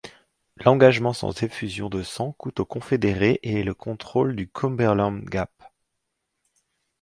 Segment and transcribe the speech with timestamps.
[0.57, 5.51] L'engagement sans effusion de sang coûte aux confédérés et le contrôle du Cumberland Gap.